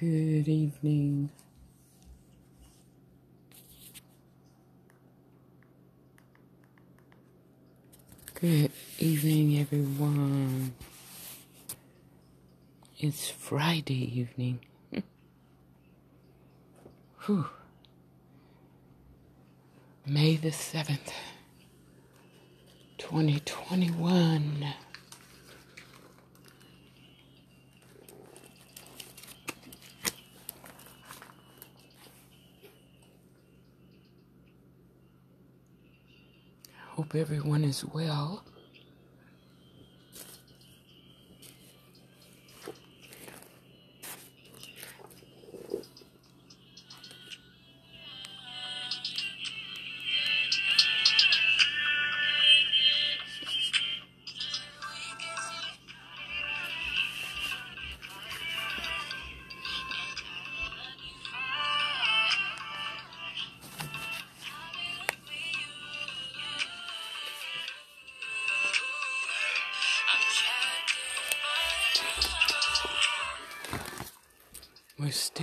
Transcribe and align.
Good 0.00 0.46
evening. 0.46 1.30
Good 8.34 8.70
evening, 9.00 9.58
everyone. 9.58 10.72
It's 13.00 13.28
Friday 13.28 14.20
evening. 14.20 14.60
Whew. 17.26 17.46
May 20.06 20.36
the 20.36 20.50
7th, 20.50 21.10
2021. 22.98 24.64
Hope 36.98 37.14
everyone 37.14 37.62
is 37.62 37.84
well. 37.84 38.42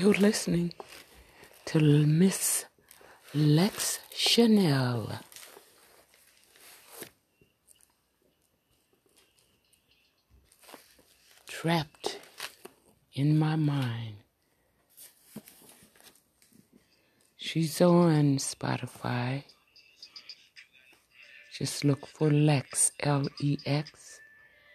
We're 0.06 0.12
listening 0.12 0.72
to 1.66 1.80
Miss 1.80 2.66
Lex 3.34 3.98
Chenell. 4.14 5.20
Trapped 11.48 12.20
in 13.16 13.40
my 13.40 13.56
mind. 13.56 14.18
She's 17.38 17.82
on 17.82 18.38
Spotify. 18.38 19.44
Just 21.58 21.84
look 21.84 22.06
for 22.06 22.30
Lex, 22.30 22.92
L 23.00 23.28
E 23.42 23.58
X, 23.66 24.20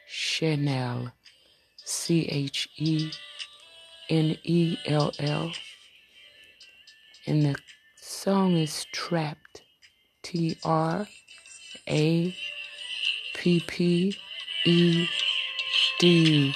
Chenell, 0.08 1.12
C 1.76 2.26
H 2.26 2.68
E 2.78 3.12
N 4.10 4.36
E 4.42 4.76
L 4.86 5.12
L. 5.20 5.52
And 7.26 7.44
the 7.46 7.56
song 7.96 8.56
is 8.56 8.84
Trapped, 8.92 9.62
T 10.22 10.58
R 10.64 11.06
A 11.88 12.34
P 13.34 13.60
P 13.60 14.16
E 14.66 15.08
D. 16.00 16.54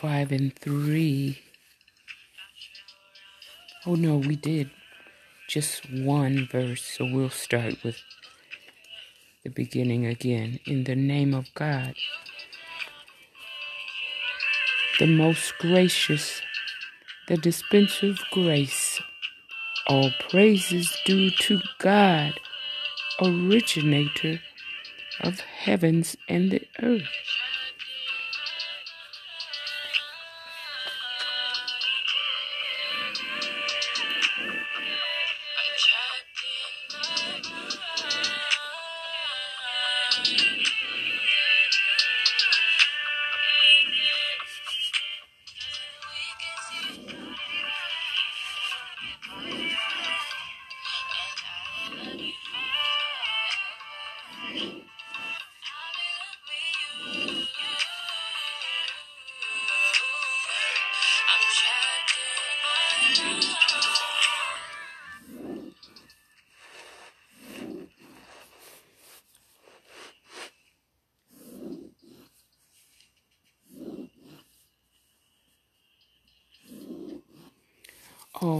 Thirty-five 0.00 0.32
and 0.32 0.56
three. 0.56 1.40
Oh 3.84 3.96
no, 3.96 4.16
we 4.16 4.34
did 4.34 4.70
just 5.46 5.90
one 5.92 6.48
verse, 6.50 6.82
so 6.82 7.04
we'll 7.04 7.28
start 7.28 7.84
with 7.84 7.98
the 9.44 9.50
beginning 9.50 10.06
again. 10.06 10.58
In 10.64 10.84
the 10.84 10.96
name 10.96 11.34
of 11.34 11.52
God, 11.54 11.96
the 14.98 15.06
most 15.06 15.52
gracious, 15.58 16.40
the 17.28 17.36
dispenser 17.36 18.06
of 18.06 18.20
grace. 18.30 19.02
All 19.86 20.12
praises 20.30 20.96
due 21.04 21.30
to 21.30 21.60
God, 21.78 22.40
originator 23.20 24.40
of 25.20 25.40
heavens 25.40 26.16
and 26.26 26.50
the 26.50 26.62
earth. 26.80 27.29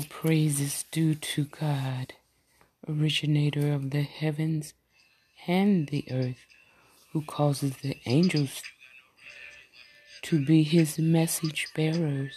All 0.01 0.07
praise 0.09 0.61
is 0.61 0.87
due 0.91 1.15
to 1.15 1.45
God, 1.45 2.15
originator 2.89 3.71
of 3.75 3.91
the 3.91 4.01
heavens 4.01 4.73
and 5.47 5.89
the 5.89 6.07
earth, 6.11 6.47
who 7.13 7.21
causes 7.21 7.77
the 7.77 7.99
angels 8.07 8.63
to 10.23 10.43
be 10.43 10.63
his 10.63 10.99
message 10.99 11.69
bearers. 11.77 12.35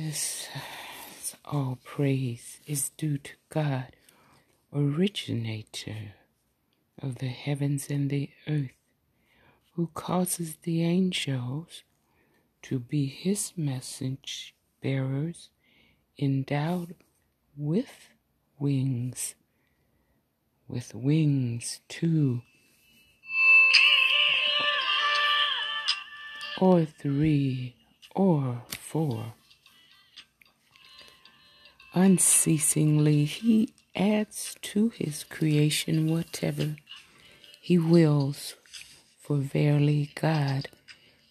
This 0.00 0.48
all 1.44 1.80
praise 1.82 2.60
is 2.68 2.90
due 2.90 3.18
to 3.18 3.32
God, 3.48 3.96
originator 4.72 6.14
of 7.02 7.16
the 7.16 7.26
heavens 7.26 7.90
and 7.90 8.08
the 8.08 8.30
earth, 8.46 8.78
who 9.72 9.88
causes 9.94 10.58
the 10.62 10.84
angels 10.84 11.82
to 12.62 12.78
be 12.78 13.06
his 13.06 13.52
message 13.56 14.54
bearers 14.80 15.50
endowed 16.16 16.94
with 17.56 18.10
wings, 18.56 19.34
with 20.68 20.94
wings 20.94 21.80
two 21.88 22.42
or 26.60 26.84
three 26.84 27.74
or 28.14 28.62
four. 28.68 29.34
Unceasingly, 31.94 33.24
he 33.24 33.70
adds 33.96 34.56
to 34.62 34.90
his 34.90 35.24
creation 35.24 36.10
whatever 36.10 36.76
he 37.60 37.78
wills, 37.78 38.54
for 39.20 39.36
verily 39.36 40.10
God 40.14 40.68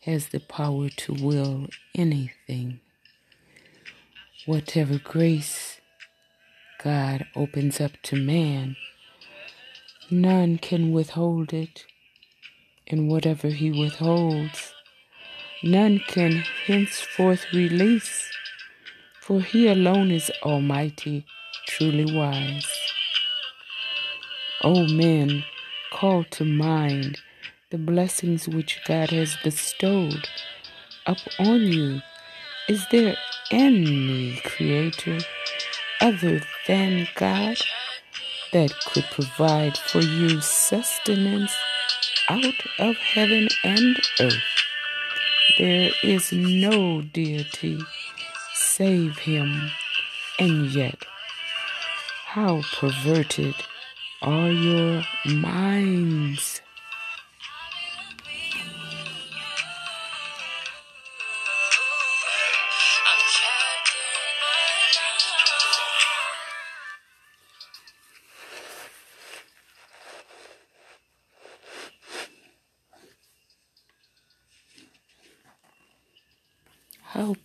has 0.01 0.29
the 0.29 0.39
power 0.39 0.89
to 0.89 1.13
will 1.13 1.67
anything. 1.95 2.79
Whatever 4.45 4.97
grace 4.97 5.79
God 6.83 7.25
opens 7.35 7.81
up 7.81 7.93
to 8.03 8.15
man, 8.15 8.75
none 10.09 10.57
can 10.57 10.91
withhold 10.91 11.53
it, 11.53 11.85
and 12.87 13.09
whatever 13.09 13.49
he 13.49 13.71
withholds, 13.71 14.73
none 15.63 15.99
can 16.07 16.43
henceforth 16.65 17.51
release, 17.51 18.31
for 19.27 19.41
he 19.41 19.67
alone 19.67 20.09
is 20.09 20.31
almighty, 20.41 21.25
truly 21.67 22.15
wise. 22.15 22.65
O 24.63 24.87
men, 24.87 25.43
call 25.91 26.23
to 26.31 26.45
mind 26.45 27.19
the 27.69 27.77
blessings 27.77 28.47
which 28.47 28.79
God 28.87 29.09
has 29.09 29.35
bestowed 29.43 30.29
upon 31.05 31.59
you. 31.59 32.01
Is 32.69 32.85
there 32.89 33.17
any 33.51 34.39
creator 34.45 35.19
other 35.99 36.39
than 36.65 37.09
God 37.15 37.57
that 38.53 38.73
could 38.85 39.07
provide 39.11 39.77
for 39.77 39.99
you 39.99 40.39
sustenance 40.39 41.53
out 42.29 42.61
of 42.79 42.95
heaven 42.95 43.49
and 43.65 43.97
earth? 44.21 44.63
There 45.57 45.91
is 46.01 46.31
no 46.31 47.01
deity 47.01 47.81
save 48.77 49.17
him, 49.17 49.71
and 50.37 50.67
yet 50.67 51.03
how 52.25 52.61
perverted 52.79 53.55
are 54.21 54.51
your 54.51 55.01
minds? 55.25 56.61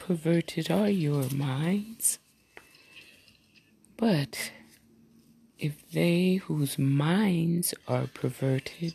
Perverted 0.06 0.68
are 0.70 0.90
your 0.90 1.28
minds? 1.30 2.18
But 3.96 4.50
if 5.60 5.88
they 5.92 6.34
whose 6.34 6.76
minds 6.76 7.72
are 7.86 8.08
perverted 8.12 8.94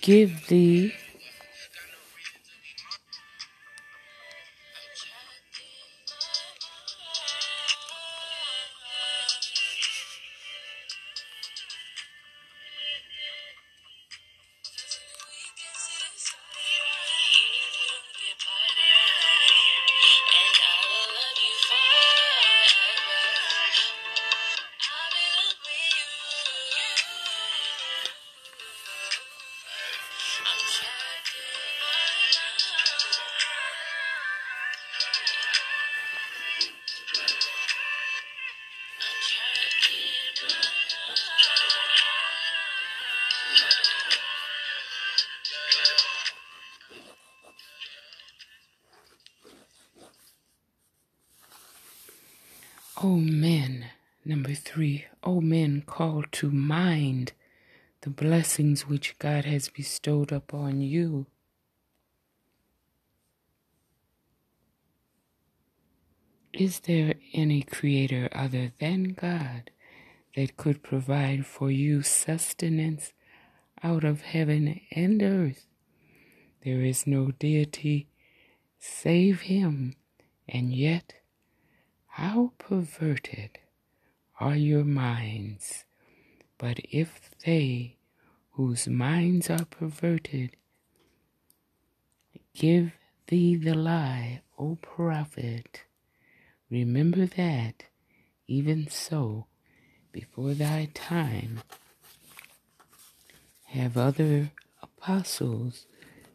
give 0.00 0.46
thee 0.48 0.94
God 59.26 59.44
has 59.44 59.68
bestowed 59.68 60.30
upon 60.30 60.82
you. 60.82 61.26
Is 66.52 66.78
there 66.78 67.14
any 67.32 67.62
creator 67.62 68.28
other 68.30 68.70
than 68.78 69.14
God 69.14 69.72
that 70.36 70.56
could 70.56 70.84
provide 70.84 71.44
for 71.44 71.72
you 71.72 72.02
sustenance 72.02 73.14
out 73.82 74.04
of 74.04 74.20
heaven 74.20 74.80
and 74.92 75.20
earth? 75.20 75.66
There 76.64 76.82
is 76.82 77.04
no 77.04 77.32
deity 77.32 78.06
save 78.78 79.40
him, 79.40 79.96
and 80.48 80.72
yet 80.72 81.14
how 82.06 82.52
perverted 82.58 83.58
are 84.38 84.54
your 84.54 84.84
minds! 84.84 85.84
But 86.58 86.78
if 86.92 87.32
they 87.44 87.95
whose 88.56 88.88
minds 88.88 89.50
are 89.50 89.66
perverted. 89.66 90.56
Give 92.54 92.90
thee 93.26 93.54
the 93.54 93.74
lie, 93.74 94.40
O 94.58 94.76
prophet, 94.76 95.82
remember 96.70 97.26
that 97.26 97.84
even 98.46 98.88
so 98.88 99.44
before 100.10 100.54
thy 100.54 100.88
time. 100.94 101.60
Have 103.66 103.98
other 103.98 104.52
apostles 104.82 105.86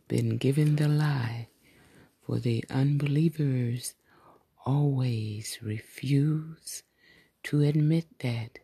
been 0.08 0.38
given 0.38 0.76
the 0.76 0.88
lie? 0.88 1.48
For 2.24 2.38
the 2.38 2.64
unbelievers 2.70 3.96
always 4.64 5.58
refuse 5.64 6.84
to 7.46 7.62
admit 7.62 8.06
that 8.20 8.60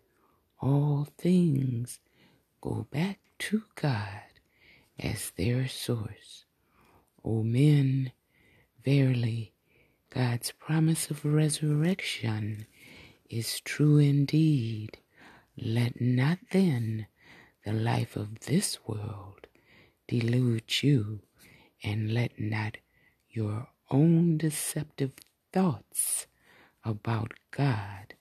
all 0.61 1.07
things 1.17 1.99
go 2.61 2.85
back 2.91 3.17
to 3.39 3.63
God 3.75 4.23
as 4.99 5.31
their 5.31 5.67
source. 5.67 6.45
O 7.23 7.43
men, 7.43 8.11
verily, 8.83 9.53
God's 10.09 10.51
promise 10.51 11.09
of 11.09 11.25
resurrection 11.25 12.65
is 13.29 13.59
true 13.59 13.97
indeed. 13.97 14.97
Let 15.57 15.99
not 15.99 16.39
then 16.51 17.07
the 17.65 17.73
life 17.73 18.15
of 18.15 18.41
this 18.41 18.79
world 18.87 19.47
delude 20.07 20.81
you, 20.81 21.21
and 21.83 22.13
let 22.13 22.39
not 22.39 22.77
your 23.29 23.67
own 23.91 24.37
deceptive 24.37 25.11
thoughts 25.51 26.27
about 26.83 27.33
God 27.51 28.13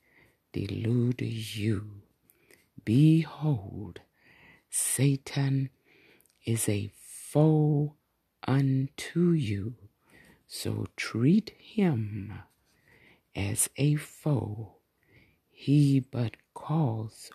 delude 0.51 1.21
you. 1.21 2.01
Behold, 2.83 4.01
Satan 4.69 5.69
is 6.45 6.67
a 6.69 6.91
foe 6.95 7.95
unto 8.47 9.31
you, 9.31 9.75
so 10.47 10.87
treat 10.95 11.51
him 11.57 12.33
as 13.35 13.69
a 13.77 13.95
foe. 13.95 14.75
He 15.49 15.99
but 15.99 16.37
calls 16.53 17.31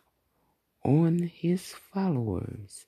on 0.84 1.18
his 1.20 1.72
followers 1.72 2.86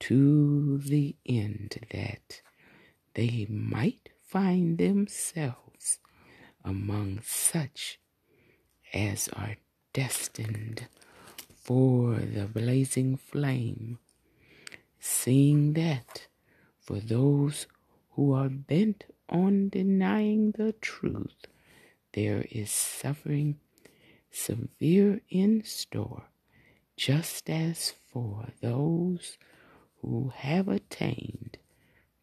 to 0.00 0.78
the 0.78 1.16
end 1.26 1.86
that 1.90 2.40
they 3.14 3.46
might 3.48 4.10
find 4.26 4.78
themselves 4.78 5.98
among 6.64 7.20
such 7.22 8.00
as 8.92 9.28
are 9.28 9.56
destined 9.92 10.88
for 11.64 12.16
the 12.16 12.44
blazing 12.44 13.16
flame, 13.16 13.98
seeing 15.00 15.72
that 15.72 16.26
for 16.78 17.00
those 17.00 17.66
who 18.10 18.34
are 18.34 18.50
bent 18.50 19.04
on 19.30 19.70
denying 19.70 20.52
the 20.52 20.72
truth, 20.82 21.46
there 22.12 22.44
is 22.50 22.70
suffering 22.70 23.58
severe 24.30 25.22
in 25.30 25.64
store, 25.64 26.24
just 26.98 27.48
as 27.48 27.94
for 28.12 28.48
those 28.60 29.38
who 30.02 30.32
have 30.36 30.68
attained 30.68 31.56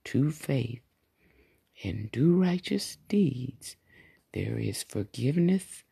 to 0.03 0.29
faith 0.29 0.81
and 1.83 2.11
do 2.11 2.39
righteous 2.39 2.99
deeds, 3.07 3.75
there 4.33 4.59
is 4.59 4.83
forgiveness 4.83 5.83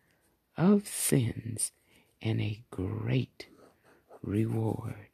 of 0.56 0.88
sins 0.88 1.72
and 2.22 2.42
a 2.42 2.64
great 2.72 3.48
reward. 4.22 5.09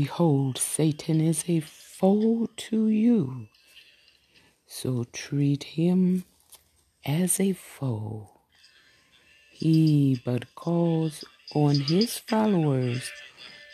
Behold, 0.00 0.58
Satan 0.58 1.20
is 1.20 1.44
a 1.46 1.60
foe 1.60 2.48
to 2.56 2.88
you. 2.88 3.46
So 4.66 5.04
treat 5.12 5.62
him 5.78 6.24
as 7.06 7.38
a 7.38 7.52
foe. 7.52 8.40
He 9.52 10.20
but 10.24 10.52
calls 10.56 11.24
on 11.54 11.76
his 11.92 12.18
followers 12.18 13.08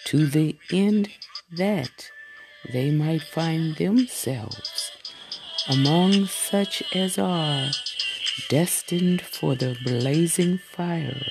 to 0.08 0.26
the 0.26 0.58
end 0.70 1.08
that 1.56 2.10
they 2.70 2.90
might 2.90 3.22
find 3.22 3.76
themselves 3.76 4.92
among 5.70 6.26
such 6.26 6.82
as 6.94 7.16
are 7.16 7.70
destined 8.50 9.22
for 9.22 9.54
the 9.54 9.74
blazing 9.82 10.58
fire, 10.58 11.24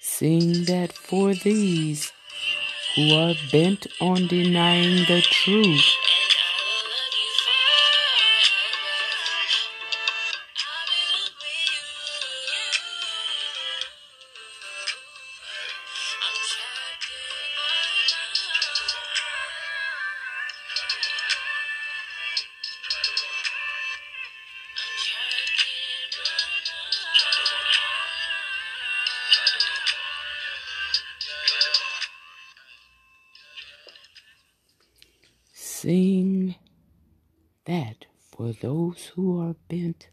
seeing 0.00 0.64
that 0.64 0.94
for 0.94 1.34
these 1.34 2.10
who 2.94 3.14
are 3.14 3.34
bent 3.34 3.86
on 4.00 4.26
denying 4.26 5.04
the 5.06 5.22
truth. 5.22 6.01
Who 39.08 39.40
are 39.40 39.56
bent 39.68 40.08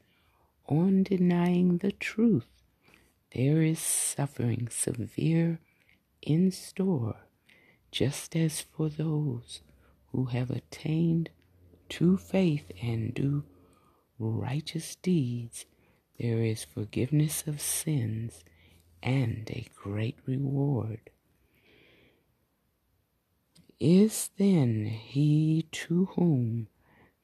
on 0.67 1.03
denying 1.03 1.77
the 1.77 1.91
truth, 1.91 2.47
there 3.35 3.61
is 3.61 3.79
suffering 3.79 4.67
severe 4.69 5.59
in 6.21 6.51
store, 6.51 7.15
just 7.91 8.35
as 8.35 8.61
for 8.61 8.89
those 8.89 9.61
who 10.11 10.25
have 10.25 10.51
attained 10.51 11.29
to 11.89 12.17
faith 12.17 12.71
and 12.81 13.13
do 13.13 13.43
righteous 14.19 14.95
deeds, 14.95 15.65
there 16.19 16.43
is 16.43 16.63
forgiveness 16.63 17.43
of 17.47 17.61
sins 17.61 18.43
and 19.01 19.49
a 19.49 19.65
great 19.75 20.17
reward. 20.25 21.09
Is 23.79 24.29
then 24.37 24.85
he 24.85 25.67
to 25.71 26.05
whom 26.15 26.67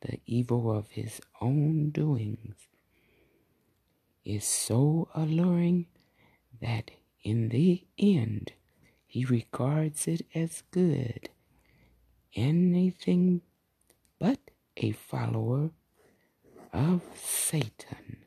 the 0.06 0.20
evil 0.26 0.72
of 0.72 0.92
his 0.92 1.20
own 1.42 1.90
doings 1.90 2.56
is 4.24 4.46
so 4.46 5.10
alluring 5.16 5.88
that 6.62 6.92
in 7.24 7.50
the 7.50 7.86
end 7.98 8.54
he 9.06 9.26
regards 9.26 10.08
it 10.08 10.26
as 10.34 10.64
good, 10.72 11.30
anything 12.36 13.42
but 14.20 14.40
a 14.78 14.92
follower 14.92 15.72
of 16.74 17.02
Satan. 17.16 18.26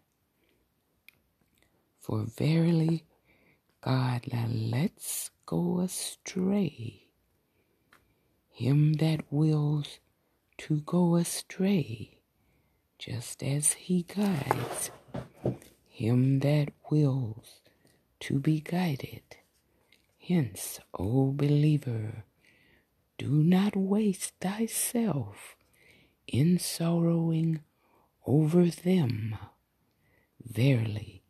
For 1.98 2.24
verily 2.24 3.04
God 3.80 4.26
lets 4.32 5.30
go 5.46 5.80
astray 5.80 7.08
him 8.58 8.94
that 8.94 9.20
wills 9.30 10.00
to 10.58 10.80
go 10.80 11.16
astray, 11.16 12.18
just 12.98 13.42
as 13.42 13.72
he 13.72 14.02
guides 14.02 14.90
him 15.86 16.40
that 16.40 16.68
wills 16.90 17.60
to 18.20 18.38
be 18.38 18.60
guided. 18.60 19.22
Hence, 20.18 20.78
O 20.94 21.32
believer, 21.32 22.24
do 23.16 23.30
not 23.30 23.74
waste 23.74 24.34
thyself 24.40 25.56
in 26.26 26.58
sorrowing 26.58 27.60
over 28.26 28.66
them. 28.66 29.36
Verily, 30.44 31.22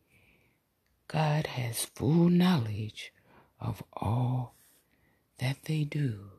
God 1.07 1.47
has 1.47 1.85
full 1.85 2.29
knowledge 2.29 3.13
of 3.59 3.81
all 3.93 4.55
that 5.39 5.63
they 5.63 5.83
do. 5.83 6.29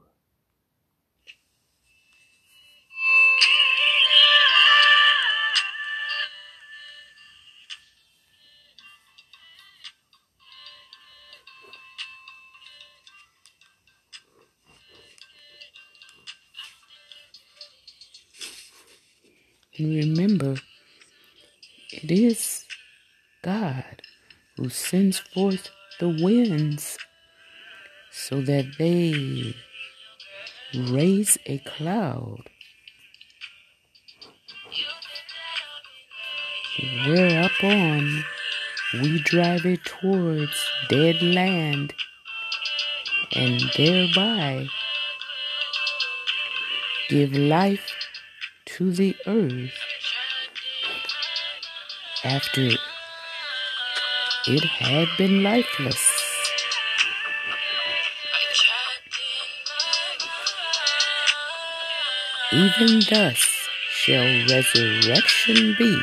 And 19.81 19.97
remember, 19.97 20.57
it 21.91 22.11
is 22.11 22.67
God 23.43 24.03
who 24.59 24.69
sends 24.69 25.19
forth 25.19 25.71
the 25.99 26.11
winds 26.11 26.99
so 28.13 28.43
that 28.43 28.75
they 28.79 29.55
raise 30.75 31.39
a 31.47 31.61
cloud. 31.61 32.43
Whereupon 37.07 38.25
we 39.01 39.23
drive 39.23 39.65
it 39.65 39.83
towards 39.87 40.63
dead 40.91 41.23
land 41.23 41.95
and 43.33 43.63
thereby 43.79 44.67
give 47.09 47.33
life 47.33 48.00
to 48.81 48.91
the 48.93 49.15
earth 49.27 49.75
after 52.25 52.71
it 54.47 54.65
had 54.65 55.07
been 55.19 55.43
lifeless. 55.43 56.01
Even 62.51 63.03
thus 63.11 63.69
shall 63.91 64.47
resurrection 64.49 65.77
be. 65.79 66.01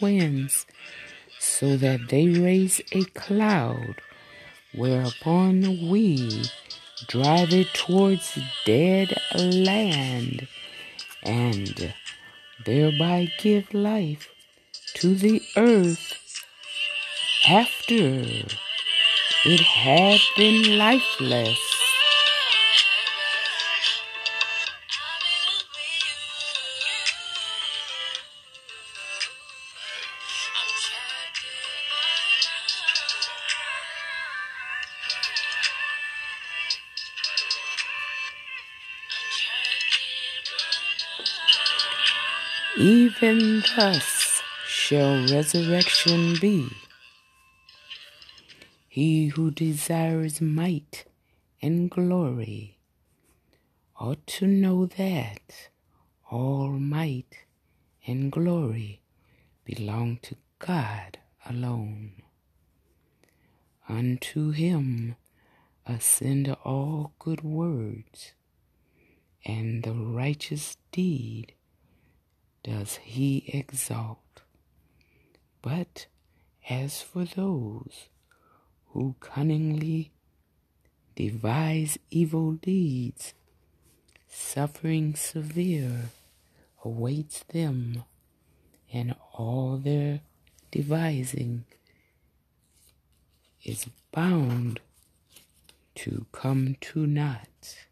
Winds 0.00 0.66
so 1.38 1.76
that 1.76 2.08
they 2.08 2.28
raise 2.28 2.80
a 2.92 3.04
cloud, 3.04 4.00
whereupon 4.74 5.88
we 5.88 6.44
drive 7.06 7.52
it 7.52 7.72
towards 7.74 8.38
dead 8.64 9.16
land 9.34 10.48
and 11.22 11.94
thereby 12.64 13.30
give 13.38 13.72
life 13.72 14.28
to 14.94 15.14
the 15.14 15.40
earth 15.56 16.14
after 17.48 17.94
it 19.44 19.60
had 19.60 20.20
been 20.36 20.76
lifeless. 20.76 21.67
Even 43.20 43.64
thus 43.74 44.42
shall 44.64 45.26
resurrection 45.26 46.36
be. 46.40 46.68
He 48.88 49.26
who 49.28 49.50
desires 49.50 50.40
might 50.40 51.04
and 51.60 51.90
glory 51.90 52.78
ought 53.98 54.24
to 54.38 54.46
know 54.46 54.86
that 54.86 55.70
all 56.30 56.68
might 56.68 57.38
and 58.06 58.30
glory 58.30 59.02
belong 59.64 60.18
to 60.22 60.36
God 60.60 61.18
alone. 61.44 62.22
Unto 63.88 64.52
him 64.52 65.16
ascend 65.84 66.54
all 66.64 67.14
good 67.18 67.42
words, 67.42 68.34
and 69.44 69.82
the 69.82 69.94
righteous 69.94 70.76
deed 70.92 71.54
does 72.68 72.96
he 72.96 73.44
exalt. 73.48 74.42
But 75.62 76.06
as 76.68 77.00
for 77.00 77.24
those 77.24 78.08
who 78.88 79.14
cunningly 79.20 80.12
devise 81.16 81.98
evil 82.10 82.52
deeds, 82.52 83.32
suffering 84.28 85.14
severe 85.14 86.10
awaits 86.84 87.42
them, 87.44 88.04
and 88.92 89.14
all 89.32 89.78
their 89.78 90.20
devising 90.70 91.64
is 93.64 93.86
bound 94.12 94.80
to 95.94 96.26
come 96.32 96.76
to 96.82 97.06
naught. 97.06 97.87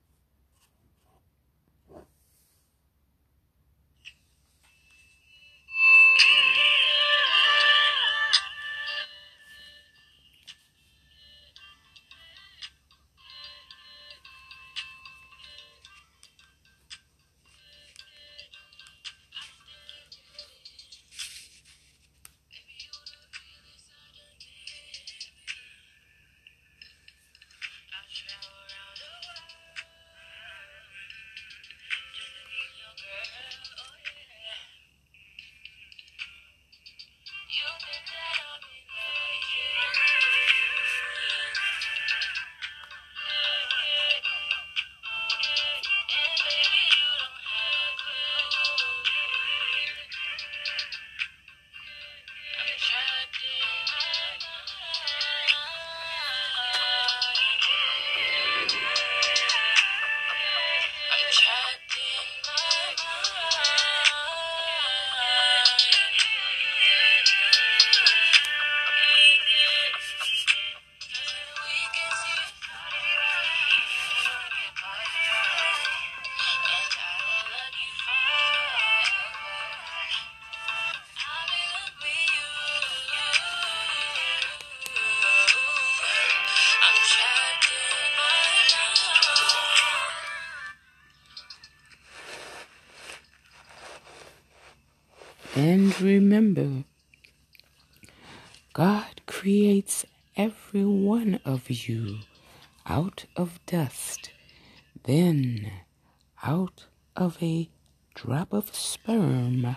of 108.53 108.75
sperm. 108.75 109.77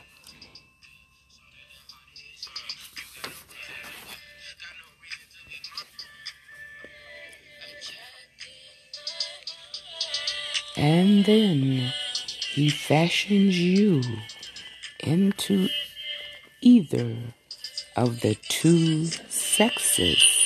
And 10.78 11.26
then 11.26 11.92
he 12.54 12.70
fashions 12.70 13.60
you 13.60 14.02
into 15.00 15.68
either 16.62 17.18
of 17.98 18.22
the 18.22 18.36
two 18.48 19.06
sexes. 19.06 20.39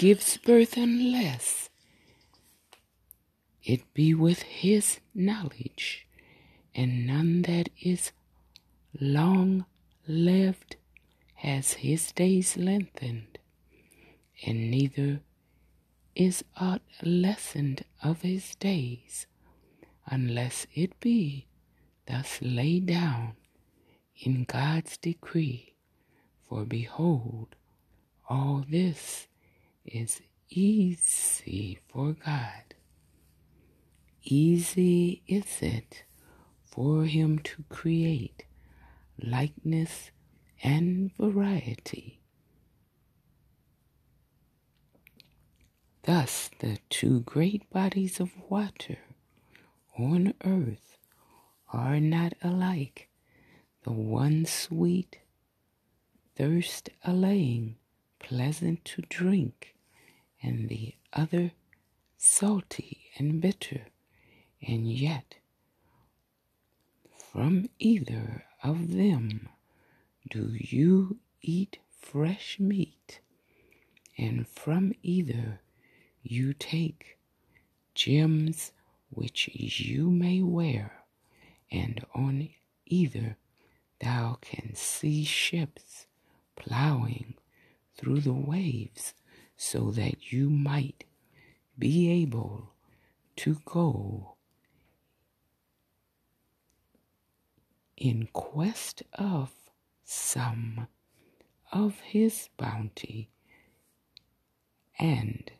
Gives 0.00 0.38
birth 0.38 0.78
unless 0.78 1.68
it 3.62 3.82
be 3.92 4.14
with 4.14 4.40
his 4.40 4.98
knowledge, 5.14 6.06
and 6.74 7.06
none 7.06 7.42
that 7.42 7.68
is 7.82 8.10
long 8.98 9.66
lived 10.08 10.76
has 11.34 11.74
his 11.84 12.12
days 12.12 12.56
lengthened, 12.56 13.38
and 14.46 14.70
neither 14.70 15.20
is 16.14 16.42
aught 16.56 16.80
lessened 17.02 17.84
of 18.02 18.22
his 18.22 18.54
days, 18.54 19.26
unless 20.06 20.66
it 20.74 20.98
be 21.00 21.46
thus 22.06 22.38
laid 22.40 22.86
down 22.86 23.34
in 24.16 24.44
God's 24.44 24.96
decree. 24.96 25.74
For 26.48 26.64
behold, 26.64 27.54
all 28.30 28.64
this 28.66 29.26
is 29.84 30.20
easy 30.48 31.78
for 31.88 32.12
God. 32.12 32.74
Easy 34.22 35.22
is 35.26 35.62
it 35.62 36.04
for 36.64 37.04
him 37.04 37.38
to 37.40 37.64
create 37.68 38.44
likeness 39.22 40.10
and 40.62 41.10
variety. 41.16 42.20
Thus, 46.02 46.50
the 46.60 46.78
two 46.88 47.20
great 47.20 47.68
bodies 47.70 48.20
of 48.20 48.30
water 48.48 48.98
on 49.98 50.34
earth 50.44 50.96
are 51.72 52.00
not 52.00 52.32
alike, 52.42 53.08
the 53.84 53.92
one 53.92 54.46
sweet 54.46 55.18
thirst 56.36 56.90
allaying, 57.04 57.76
pleasant 58.20 58.84
to 58.84 59.02
drink, 59.02 59.74
and 60.42 60.68
the 60.68 60.94
other 61.12 61.52
salty 62.16 63.10
and 63.18 63.40
bitter, 63.40 63.86
and 64.62 64.90
yet 64.90 65.36
from 67.32 67.68
either 67.78 68.44
of 68.62 68.92
them 68.92 69.48
do 70.28 70.52
you 70.52 71.18
eat 71.42 71.78
fresh 71.90 72.58
meat, 72.60 73.20
and 74.16 74.46
from 74.46 74.92
either 75.02 75.60
you 76.22 76.52
take 76.52 77.18
gems 77.94 78.72
which 79.08 79.48
you 79.48 80.10
may 80.10 80.42
wear, 80.42 81.04
and 81.70 82.04
on 82.14 82.48
either 82.86 83.36
thou 84.00 84.38
canst 84.40 84.82
see 84.82 85.24
ships 85.24 86.06
plowing 86.56 87.34
through 88.00 88.20
the 88.20 88.32
waves 88.32 89.12
so 89.56 89.90
that 89.90 90.32
you 90.32 90.48
might 90.48 91.04
be 91.78 92.10
able 92.10 92.72
to 93.36 93.58
go 93.66 94.36
in 97.98 98.26
quest 98.32 99.02
of 99.14 99.50
some 100.02 100.88
of 101.70 102.00
his 102.00 102.48
bounty 102.56 103.28
and 104.98 105.50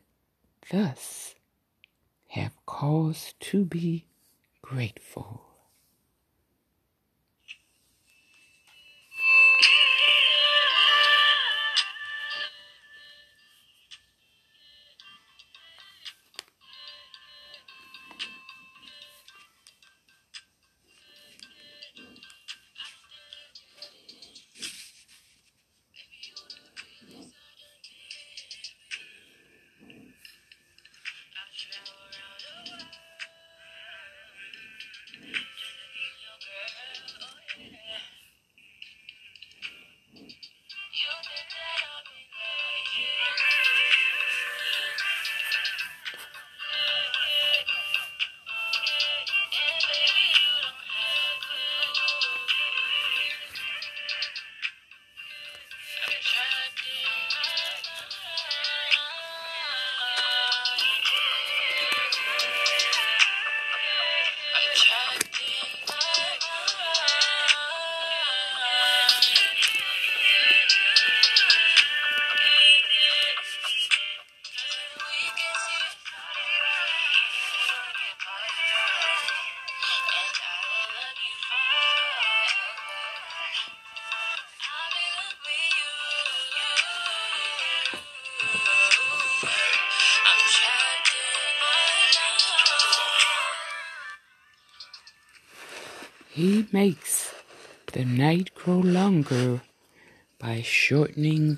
thus 0.71 1.35
have 2.29 2.55
cause 2.65 3.35
to 3.39 3.67
be 3.67 4.07
grateful. 4.63 5.50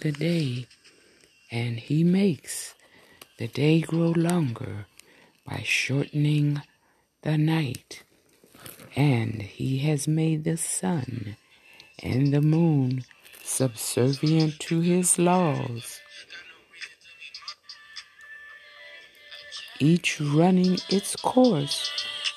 The 0.03 0.11
day, 0.13 0.67
and 1.53 1.79
he 1.79 2.03
makes 2.03 2.75
the 3.39 3.47
day 3.47 3.81
grow 3.81 4.11
longer 4.11 4.87
by 5.47 5.63
shortening 5.65 6.61
the 7.23 7.39
night. 7.39 8.03
And 8.97 9.43
he 9.43 9.79
has 9.79 10.09
made 10.09 10.43
the 10.43 10.57
sun 10.57 11.37
and 12.03 12.35
the 12.35 12.43
moon 12.43 13.05
subservient 13.45 14.59
to 14.59 14.81
his 14.81 15.19
laws, 15.21 16.01
each 19.79 20.21
running 20.21 20.79
its 20.89 21.15
course 21.15 21.91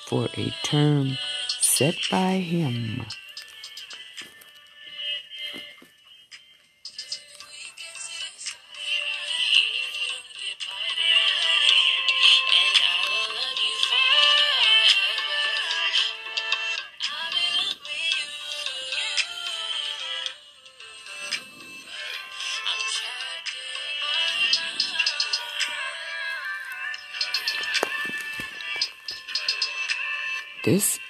for 0.06 0.28
a 0.36 0.54
term 0.62 1.18
set 1.60 1.96
by 2.10 2.34
him. 2.38 3.06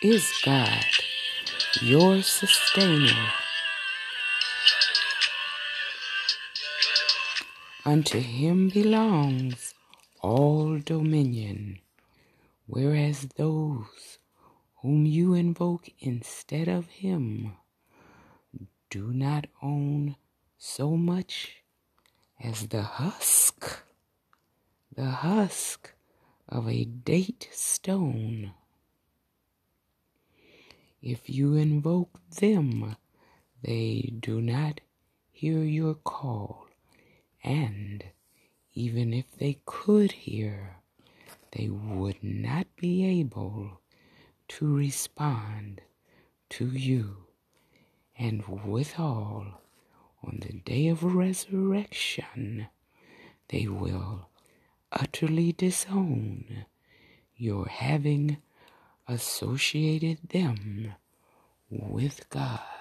Is 0.06 0.32
God, 0.44 0.84
your 1.82 2.22
sustainer. 2.22 3.32
Unto 7.84 8.20
him 8.20 8.68
belongs 8.68 9.74
all 10.22 10.78
dominion, 10.78 11.80
whereas 12.66 13.22
those 13.36 14.18
whom 14.76 15.06
you 15.06 15.34
invoke 15.34 15.88
instead 15.98 16.68
of 16.68 16.86
him 16.86 17.56
do 18.90 19.12
not 19.12 19.48
own 19.60 20.14
so 20.56 20.96
much 20.96 21.64
as 22.40 22.68
the 22.68 22.82
husk, 22.82 23.82
the 24.94 25.10
husk 25.26 25.94
of 26.48 26.68
a 26.68 26.84
date 26.84 27.48
stone. 27.50 28.52
If 31.08 31.30
you 31.30 31.54
invoke 31.54 32.18
them, 32.30 32.96
they 33.62 34.12
do 34.18 34.40
not 34.40 34.80
hear 35.30 35.62
your 35.62 35.94
call, 35.94 36.66
and 37.44 38.02
even 38.74 39.14
if 39.14 39.30
they 39.36 39.60
could 39.64 40.10
hear, 40.10 40.78
they 41.52 41.68
would 41.68 42.24
not 42.24 42.66
be 42.74 43.04
able 43.04 43.80
to 44.48 44.76
respond 44.76 45.80
to 46.50 46.66
you. 46.72 47.28
And 48.18 48.42
withal, 48.64 49.60
on 50.24 50.40
the 50.40 50.54
day 50.54 50.88
of 50.88 51.04
resurrection, 51.04 52.66
they 53.46 53.68
will 53.68 54.28
utterly 54.90 55.52
disown 55.52 56.66
your 57.36 57.68
having 57.68 58.38
associated 59.08 60.28
them 60.28 60.94
with 61.70 62.28
God. 62.30 62.75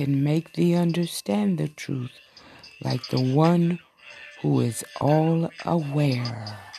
Can 0.00 0.24
make 0.24 0.54
thee 0.54 0.74
understand 0.74 1.58
the 1.58 1.68
truth 1.68 2.10
like 2.82 3.06
the 3.08 3.20
one 3.20 3.78
who 4.40 4.60
is 4.60 4.82
all 4.98 5.50
aware. 5.66 6.69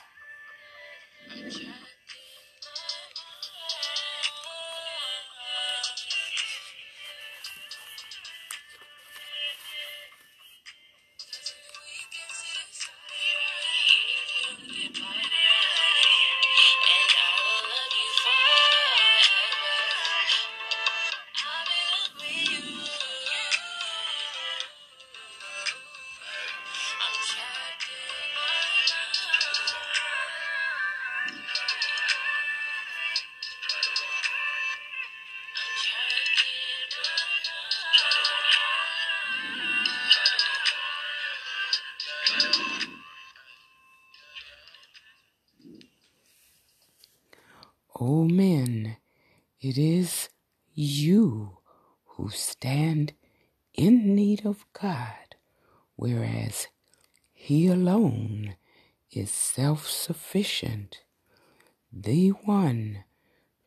One 62.46 63.04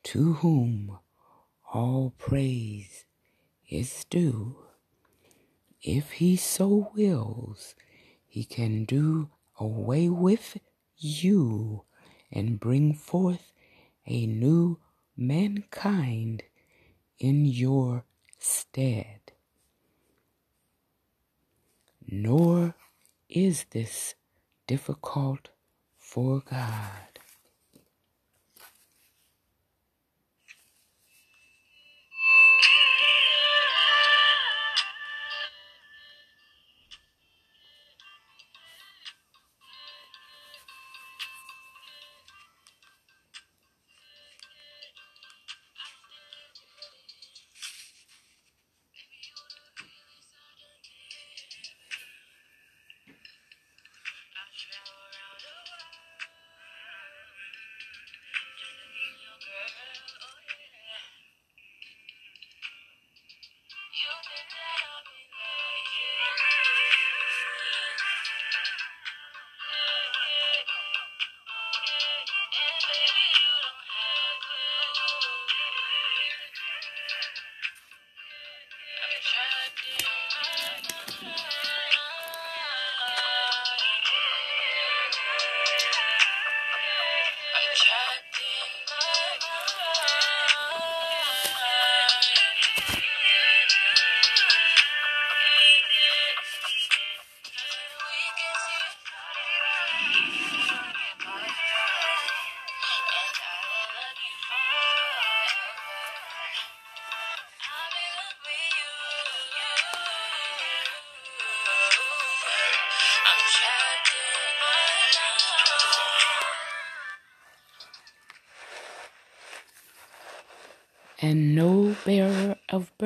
to 0.05 0.35
whom 0.35 0.99
all 1.73 2.13
praise 2.19 3.05
is 3.69 4.05
due. 4.11 4.57
If 5.83 6.13
He 6.13 6.37
so 6.37 6.91
wills, 6.95 7.75
He 8.27 8.45
can 8.45 8.85
do 8.85 9.31
away 9.59 10.09
with 10.09 10.59
you 10.97 11.85
and 12.33 12.61
bring 12.61 12.95
forth 12.95 13.53
a 14.07 14.27
new 14.27 14.79
mankind 15.17 16.43
in 17.19 17.45
your 17.45 18.05
stead. 18.39 19.33
Nor 22.07 22.75
is 23.29 23.67
this 23.71 24.15
difficult 24.67 25.51
for 25.99 26.43
God. 26.49 27.14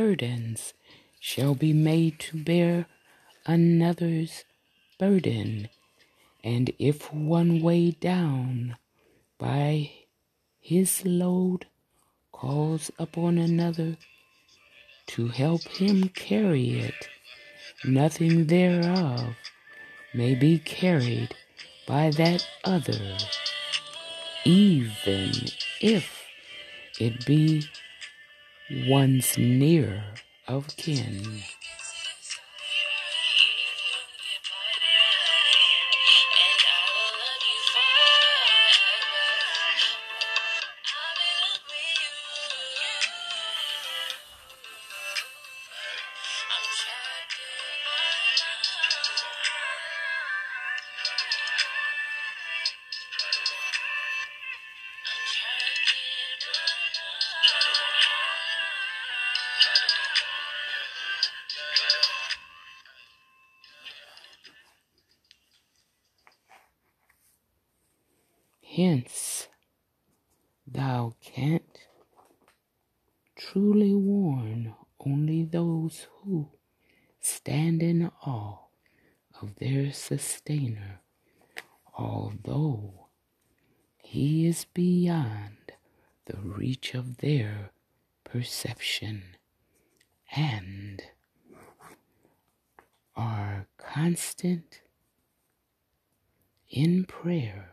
Burdens 0.08 0.72
shall 1.20 1.54
be 1.54 1.74
made 1.74 2.18
to 2.18 2.42
bear 2.42 2.86
another's 3.44 4.44
burden. 4.98 5.68
And 6.42 6.72
if 6.78 7.12
one 7.12 7.60
weighed 7.60 8.00
down 8.00 8.78
by 9.36 9.90
his 10.60 11.04
load 11.04 11.66
calls 12.32 12.90
upon 12.98 13.36
another 13.36 13.98
to 15.08 15.28
help 15.28 15.64
him 15.68 16.08
carry 16.08 16.80
it, 16.80 17.08
nothing 17.84 18.46
thereof 18.46 19.36
may 20.14 20.34
be 20.34 20.58
carried 20.58 21.34
by 21.86 22.08
that 22.12 22.48
other, 22.64 23.18
even 24.46 25.34
if 25.82 26.24
it 26.98 27.26
be 27.26 27.68
one's 28.70 29.38
near 29.38 30.04
of 30.46 30.76
kin. 30.76 31.42
Sustainer, 80.18 81.00
although 81.96 83.06
he 83.98 84.46
is 84.46 84.66
beyond 84.74 85.72
the 86.26 86.38
reach 86.38 86.94
of 86.94 87.18
their 87.18 87.70
perception 88.24 89.22
and 90.34 91.02
are 93.16 93.66
constant 93.76 94.82
in 96.70 97.04
prayer 97.04 97.70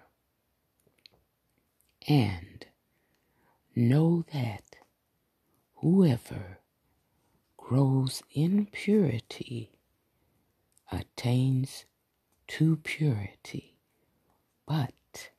and 2.08 2.66
know 3.76 4.24
that 4.32 4.78
whoever 5.76 6.60
grows 7.58 8.22
in 8.34 8.68
purity 8.68 9.72
attains 10.92 11.86
to 12.48 12.78
purity, 12.78 13.76
but 14.68 15.30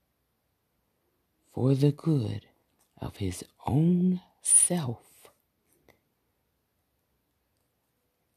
for 1.55 1.75
the 1.75 1.93
good 1.93 2.47
of 3.01 3.17
his 3.17 3.45
own 3.67 4.21
self 4.43 5.29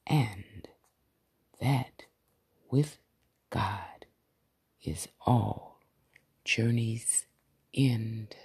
and 0.08 0.68
that 1.62 2.06
with 2.72 2.98
God 3.50 4.06
is 4.84 5.08
all 5.26 5.80
journeys 6.44 7.26
end. 7.74 8.36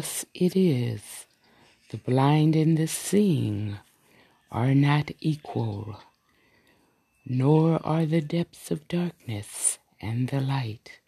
Thus 0.00 0.24
it 0.32 0.56
is 0.56 1.26
the 1.90 1.98
blind 1.98 2.56
and 2.56 2.78
the 2.78 2.86
seeing 2.86 3.76
are 4.50 4.74
not 4.74 5.10
equal, 5.20 6.00
nor 7.26 7.78
are 7.84 8.06
the 8.06 8.22
depths 8.22 8.70
of 8.70 8.88
darkness 8.88 9.78
and 10.00 10.28
the 10.28 10.40
light, 10.40 11.00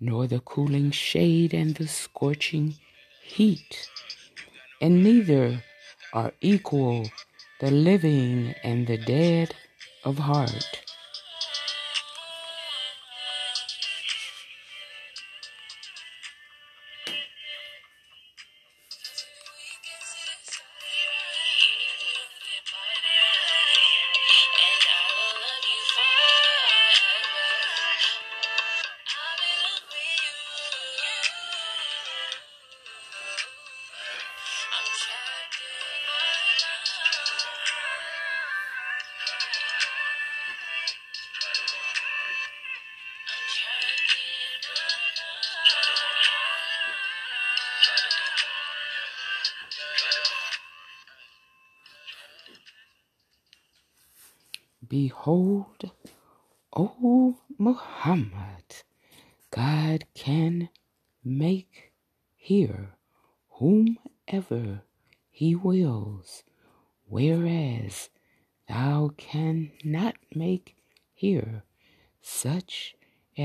nor 0.00 0.26
the 0.26 0.40
cooling 0.40 0.90
shade 0.90 1.54
and 1.54 1.76
the 1.76 1.86
scorching 1.86 2.74
heat, 3.22 3.88
and 4.80 5.04
neither 5.04 5.62
are 6.12 6.32
equal 6.40 7.06
the 7.60 7.70
living 7.70 8.56
and 8.64 8.88
the 8.88 8.98
dead 8.98 9.54
of 10.04 10.18
heart. 10.18 10.85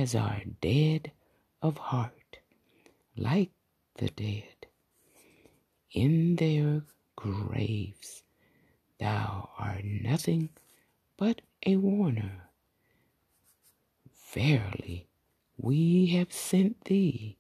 As 0.02 0.16
are 0.16 0.42
dead 0.62 1.12
of 1.62 1.78
heart, 1.78 2.40
like 3.16 3.52
the 3.96 4.08
dead, 4.10 4.66
in 5.92 6.36
their 6.38 6.84
graves. 7.16 8.24
Thou 9.00 9.50
art 9.60 9.84
nothing 9.86 10.50
but 11.18 11.42
a 11.68 11.76
warner. 11.76 12.50
Verily, 14.34 15.08
we 15.58 16.08
have 16.08 16.34
sent 16.34 16.86
thee 16.86 17.38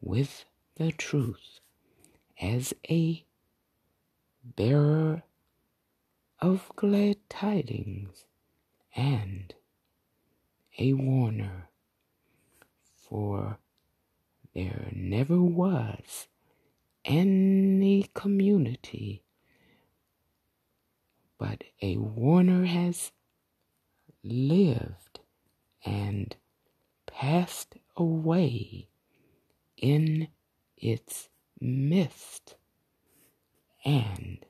with 0.00 0.44
the 0.76 0.92
truth 0.92 1.58
as 2.40 2.72
a 2.88 3.24
bearer 4.44 5.24
of 6.38 6.70
glad 6.76 7.16
tidings 7.28 8.26
and 8.94 9.54
a 10.78 10.92
warner, 10.92 11.69
for 13.10 13.58
there 14.54 14.88
never 14.92 15.42
was 15.42 16.28
any 17.04 18.08
community, 18.14 19.24
but 21.38 21.64
a 21.82 21.96
warner 21.96 22.66
has 22.66 23.10
lived 24.22 25.20
and 25.84 26.36
passed 27.06 27.74
away 27.96 28.88
in 29.76 30.28
its 30.76 31.28
midst. 31.60 32.54
And 33.84 34.44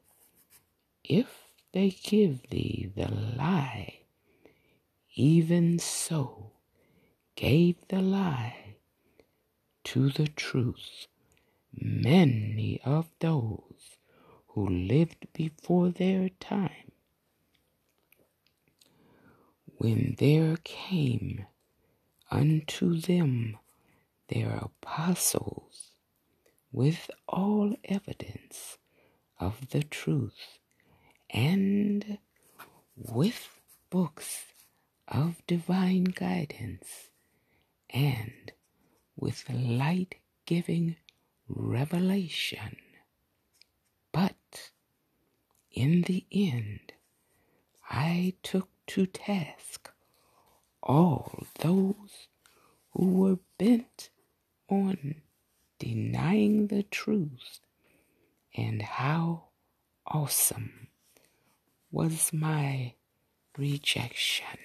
if 1.05 1.55
they 1.73 1.91
give 1.91 2.51
thee 2.51 2.91
the 2.95 3.09
lie, 3.09 4.01
even 5.15 5.79
so 5.79 6.53
gave 7.41 7.76
the 7.88 8.03
lie 8.03 8.74
to 9.82 10.11
the 10.11 10.28
truth 10.28 11.07
many 11.72 12.78
of 12.84 13.07
those 13.20 13.97
who 14.49 14.68
lived 14.68 15.26
before 15.32 15.88
their 15.88 16.28
time. 16.28 16.93
When 19.78 20.16
there 20.18 20.59
came 20.64 21.47
unto 22.30 23.01
them 23.01 23.57
their 24.28 24.59
apostles 24.59 25.93
with 26.70 27.11
all 27.26 27.74
evidence 27.84 28.76
of 29.38 29.70
the 29.70 29.82
truth 29.82 30.59
and 31.30 32.18
with 32.95 33.49
books 33.88 34.45
of 35.09 35.41
divine 35.47 36.05
guidance 36.05 37.10
and 37.93 38.53
with 39.16 39.49
light 39.51 40.16
giving 40.47 40.97
revelation. 41.49 42.76
But 44.12 44.70
in 45.70 46.03
the 46.03 46.24
end, 46.32 46.93
I 47.91 48.34
took 48.43 48.68
to 48.88 49.07
task 49.07 49.91
all 50.82 51.45
those 51.59 52.28
who 52.93 53.07
were 53.09 53.38
bent 53.59 54.11
on 54.68 55.16
denying 55.78 56.68
the 56.68 56.82
truth 56.82 57.61
and 58.57 58.82
how 58.82 59.45
awesome 60.07 60.88
was 61.91 62.32
my 62.32 62.95
rejection. 63.57 64.59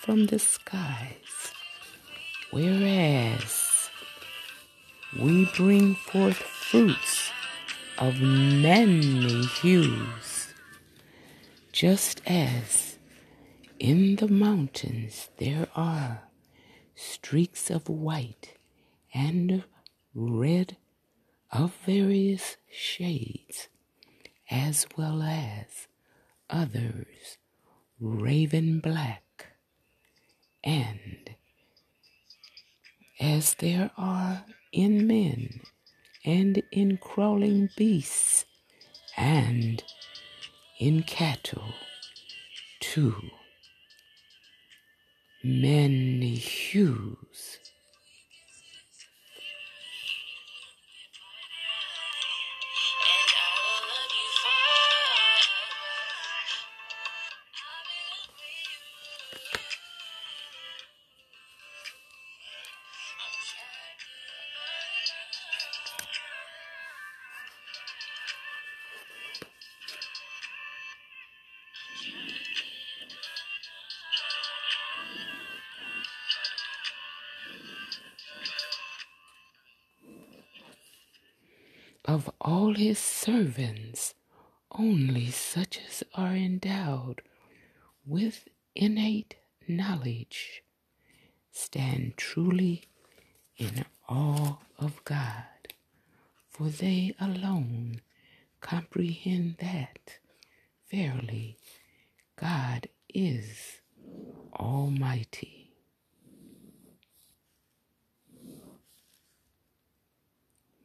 From 0.00 0.26
the 0.26 0.38
skies, 0.38 1.52
whereas 2.50 3.90
we 5.20 5.44
bring 5.54 5.94
forth 5.94 6.38
fruits 6.38 7.30
of 7.98 8.18
many 8.18 9.44
hues, 9.44 10.54
just 11.70 12.22
as 12.26 12.96
in 13.78 14.16
the 14.16 14.28
mountains 14.28 15.28
there 15.36 15.68
are 15.76 16.22
streaks 16.94 17.68
of 17.68 17.88
white 17.90 18.54
and 19.12 19.64
red 20.14 20.78
of 21.52 21.74
various 21.84 22.56
shades, 22.70 23.68
as 24.50 24.86
well 24.96 25.22
as 25.22 25.88
others 26.48 27.36
raven 28.00 28.80
black, 28.80 29.22
and 30.64 31.30
as 33.20 33.54
there 33.54 33.90
are 33.96 34.44
in 34.72 35.06
men 35.06 35.60
and 36.24 36.62
in 36.72 36.96
crawling 36.96 37.68
beasts 37.76 38.44
and 39.16 39.82
in 40.78 41.02
cattle, 41.02 41.74
too. 42.80 43.14
Many 45.44 46.34
hues 46.34 47.59
all 82.40 82.74
his 82.74 82.98
servants, 82.98 84.14
only 84.72 85.30
such 85.30 85.80
as 85.86 86.02
are 86.14 86.34
endowed 86.34 87.22
with 88.06 88.48
innate 88.74 89.36
knowledge 89.68 90.62
stand 91.52 92.16
truly 92.16 92.84
in 93.56 93.84
awe 94.08 94.56
of 94.78 95.04
God, 95.04 95.74
for 96.48 96.68
they 96.68 97.14
alone 97.20 98.00
comprehend 98.60 99.56
that, 99.58 100.18
verily, 100.90 101.58
God 102.36 102.88
is 103.12 103.80
Almighty. 104.54 105.72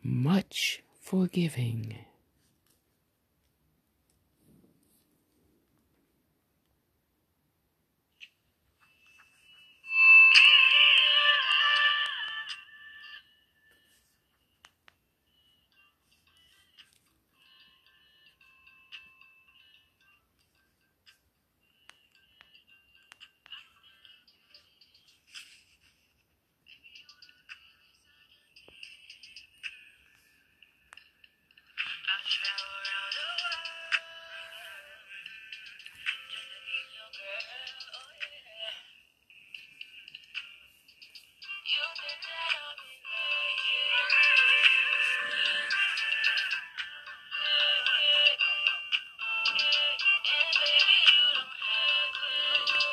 Much 0.04 0.84
forgiving. 1.06 1.96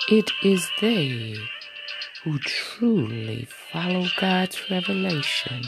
It 0.08 0.32
is 0.42 0.68
they 0.80 1.36
who 2.24 2.38
truly 2.40 3.46
follow 3.72 4.06
God's 4.20 4.70
revelation. 4.70 5.64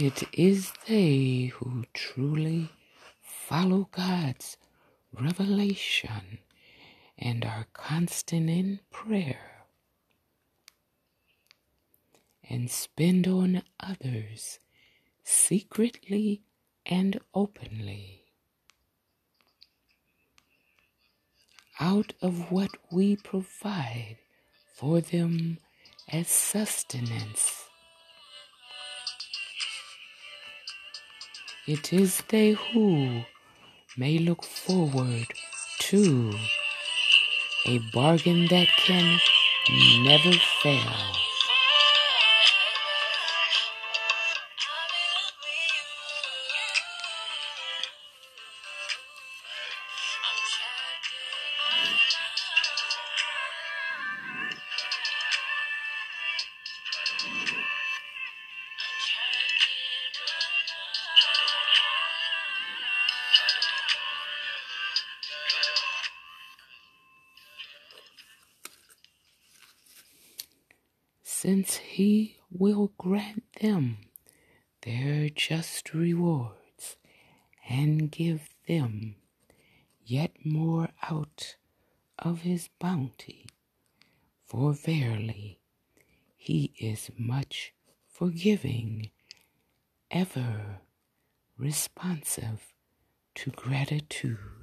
It 0.00 0.22
is 0.32 0.72
they 0.88 1.52
who 1.56 1.84
truly 1.92 2.70
follow 3.20 3.86
God's 3.92 4.56
revelation 5.12 6.38
and 7.18 7.44
are 7.44 7.66
constant 7.74 8.48
in 8.48 8.80
prayer 8.90 9.66
and 12.48 12.70
spend 12.70 13.28
on 13.28 13.62
others 13.78 14.58
secretly 15.22 16.40
and 16.86 17.20
openly. 17.34 18.24
Out 21.78 22.14
of 22.22 22.50
what 22.50 22.70
we 22.90 23.16
provide 23.16 24.16
for 24.74 25.02
them 25.02 25.58
as 26.08 26.28
sustenance 26.28 27.69
It 31.72 31.92
is 31.92 32.20
they 32.26 32.50
who 32.50 33.22
may 33.96 34.18
look 34.18 34.42
forward 34.42 35.28
to 35.78 36.32
a 37.64 37.78
bargain 37.94 38.48
that 38.48 38.66
can 38.76 39.20
never 40.02 40.32
fail. 40.64 41.29
Since 71.42 71.76
he 71.78 72.36
will 72.50 72.92
grant 72.98 73.42
them 73.62 73.96
their 74.82 75.30
just 75.30 75.94
rewards 75.94 76.98
and 77.66 78.10
give 78.12 78.50
them 78.68 79.14
yet 80.04 80.32
more 80.44 80.90
out 81.02 81.56
of 82.18 82.42
his 82.42 82.68
bounty. 82.78 83.46
For 84.44 84.74
verily, 84.74 85.60
he 86.36 86.74
is 86.78 87.10
much 87.16 87.72
forgiving, 88.06 89.08
ever 90.10 90.82
responsive 91.56 92.74
to 93.36 93.50
gratitude. 93.52 94.59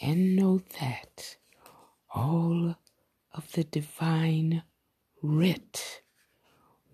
And 0.00 0.34
know 0.36 0.60
that 0.80 1.36
all 2.14 2.76
of 3.32 3.52
the 3.52 3.64
divine 3.64 4.62
writ 5.22 6.00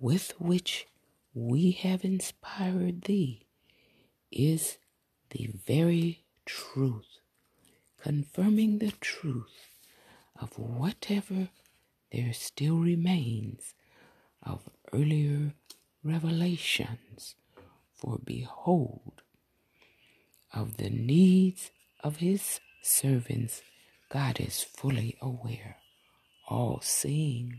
with 0.01 0.33
which 0.39 0.87
we 1.35 1.71
have 1.73 2.05
inspired 2.05 3.03
thee 3.03 3.47
is 4.31 4.79
the 5.31 5.51
very 5.67 6.25
truth, 6.45 7.21
confirming 8.01 8.79
the 8.79 8.93
truth 9.01 9.69
of 10.41 10.59
whatever 10.59 11.49
there 12.13 12.33
still 12.33 12.79
remains 12.79 13.75
of 14.43 14.69
earlier 14.93 15.53
revelations. 16.03 17.35
For 17.95 18.19
behold, 18.23 19.23
of 20.53 20.77
the 20.77 20.91
needs 20.91 21.71
of 22.01 22.17
his 22.17 22.61
servants, 22.87 23.63
God 24.11 24.41
is 24.41 24.63
fully 24.63 25.17
aware, 25.21 25.77
all 26.49 26.81
seeing. 26.83 27.59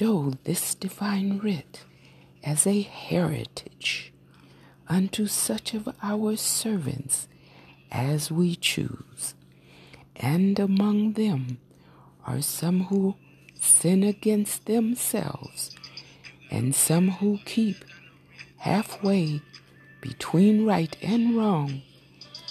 Bestowed 0.00 0.42
this 0.44 0.74
divine 0.76 1.38
writ 1.40 1.84
as 2.42 2.66
a 2.66 2.80
heritage 2.80 4.14
unto 4.88 5.26
such 5.26 5.74
of 5.74 5.86
our 6.02 6.36
servants 6.36 7.28
as 7.92 8.32
we 8.32 8.56
choose. 8.56 9.34
And 10.16 10.58
among 10.58 11.12
them 11.12 11.58
are 12.26 12.40
some 12.40 12.84
who 12.84 13.14
sin 13.60 14.02
against 14.02 14.64
themselves, 14.64 15.76
and 16.50 16.74
some 16.74 17.08
who 17.20 17.38
keep 17.44 17.84
halfway 18.56 19.42
between 20.00 20.64
right 20.64 20.96
and 21.02 21.36
wrong, 21.36 21.82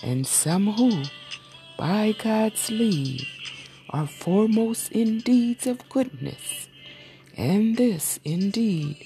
and 0.03 0.27
some 0.27 0.73
who, 0.73 1.01
by 1.79 2.13
God's 2.23 2.69
leave, 2.69 3.25
are 3.89 4.05
foremost 4.05 4.91
in 4.91 5.17
deeds 5.21 5.65
of 5.65 5.89
goodness. 5.89 6.68
And 7.37 7.77
this, 7.77 8.19
indeed, 8.23 9.05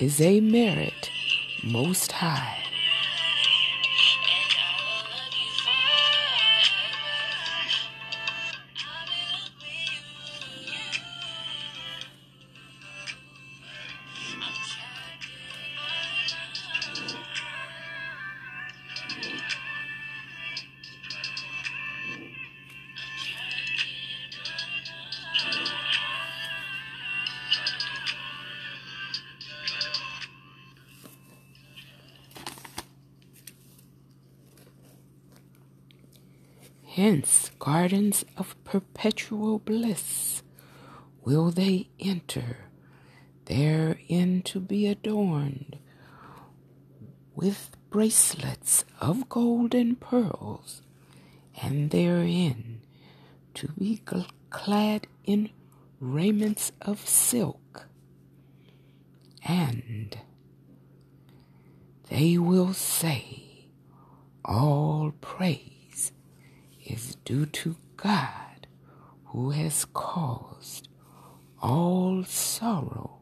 is 0.00 0.20
a 0.20 0.40
merit 0.40 1.10
most 1.64 2.12
high. 2.12 2.61
Gardens 37.82 38.24
of 38.36 38.54
perpetual 38.62 39.58
bliss 39.58 40.44
will 41.24 41.50
they 41.50 41.88
enter, 41.98 42.58
therein 43.46 44.40
to 44.40 44.60
be 44.60 44.86
adorned 44.86 45.76
with 47.34 47.72
bracelets 47.90 48.84
of 49.00 49.28
gold 49.28 49.74
and 49.74 49.98
pearls, 49.98 50.82
and 51.60 51.90
therein 51.90 52.80
to 53.52 53.66
be 53.72 54.00
clad 54.50 55.08
in 55.24 55.50
raiments 55.98 56.70
of 56.82 57.00
silk. 57.04 57.88
And 59.44 60.16
they 62.08 62.38
will 62.38 62.74
say, 62.74 63.66
All 64.44 65.12
praise 65.20 65.71
is 66.84 67.16
due 67.24 67.46
to 67.46 67.76
God 67.96 68.66
who 69.26 69.50
has 69.50 69.84
caused 69.86 70.88
all 71.60 72.24
sorrow 72.24 73.20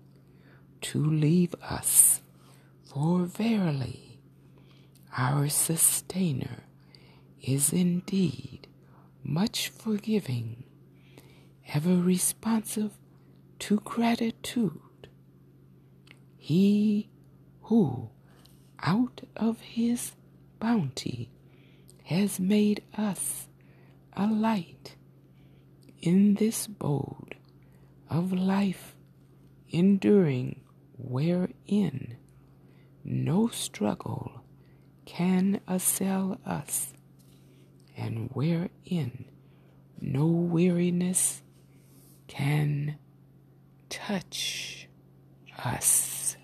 to 0.80 0.98
leave 1.04 1.54
us. 1.62 2.22
For 2.84 3.24
verily 3.24 4.20
our 5.16 5.48
sustainer 5.48 6.64
is 7.42 7.72
indeed 7.72 8.66
much 9.22 9.68
forgiving, 9.68 10.64
ever 11.72 11.96
responsive 11.96 12.92
to 13.60 13.76
gratitude. 13.84 15.08
He 16.36 17.10
who 17.62 18.10
out 18.82 19.20
of 19.36 19.60
his 19.60 20.12
bounty 20.58 21.30
has 22.04 22.40
made 22.40 22.82
us 22.96 23.46
a 24.20 24.26
light 24.26 24.96
in 26.02 26.34
this 26.34 26.66
boat 26.66 27.34
of 28.10 28.34
life 28.34 28.94
enduring 29.70 30.60
wherein 30.98 32.18
no 33.02 33.48
struggle 33.48 34.44
can 35.06 35.58
assail 35.66 36.38
us 36.44 36.92
and 37.96 38.28
wherein 38.34 39.24
no 40.02 40.26
weariness 40.26 41.40
can 42.28 42.98
touch 43.88 44.86
us. 45.64 46.36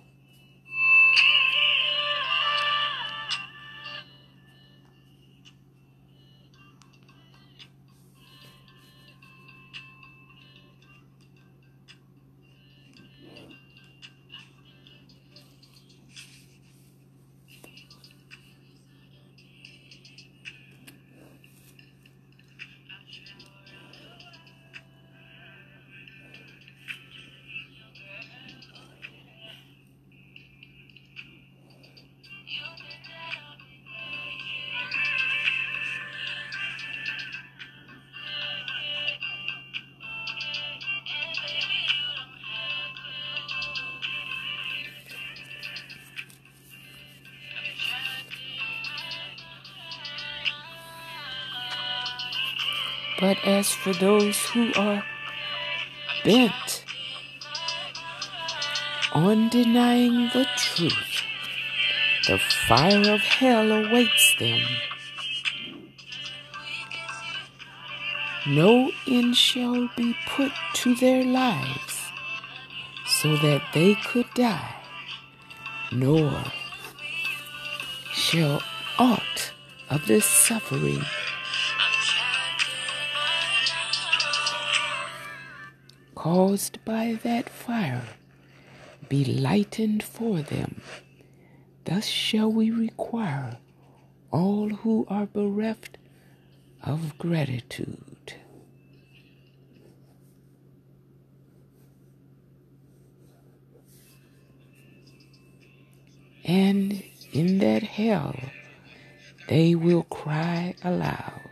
But 53.19 53.39
as 53.45 53.73
for 53.73 53.95
those 53.95 54.39
who 54.51 54.73
are 54.75 55.03
bent 56.23 56.85
on 59.13 59.49
denying 59.49 60.29
the 60.35 60.47
truth, 60.57 61.23
the 62.27 62.39
fire 62.69 63.11
of 63.11 63.21
hell 63.21 63.73
awaits 63.73 64.35
them. 64.39 64.61
No 68.47 68.91
end 69.09 69.37
shall 69.37 69.89
be 69.97 70.15
put 70.27 70.53
to 70.75 70.95
their 70.95 71.25
lives 71.25 72.03
so 73.07 73.37
that 73.39 73.63
they 73.73 73.95
could 73.95 74.27
die, 74.35 74.75
nor 75.91 76.45
shall 78.13 78.63
aught 78.99 79.53
of 79.89 80.07
this 80.07 80.27
suffering 80.27 81.03
caused 86.27 86.85
by 86.85 87.17
that 87.23 87.49
fire 87.49 88.03
be 89.09 89.25
lightened 89.25 90.03
for 90.03 90.43
them. 90.43 90.83
Thus 91.85 92.07
shall 92.07 92.51
we 92.51 92.69
require 92.69 93.59
all 94.33 94.71
who 94.71 95.07
are 95.09 95.27
bereft 95.27 95.99
of 96.83 97.17
gratitude. 97.17 98.35
And 106.45 107.05
in 107.33 107.59
that 107.59 107.85
hell 107.85 108.35
they 109.47 109.77
will 109.77 110.03
cry 110.03 110.75
aloud. 110.83 111.46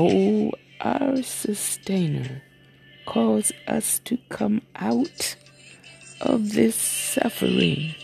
O 0.00 0.52
our 0.80 1.24
sustainer, 1.24 2.40
cause 3.04 3.50
us 3.66 3.98
to 4.04 4.16
come 4.28 4.62
out 4.76 5.34
of 6.20 6.52
this 6.52 6.76
suffering. 6.76 7.96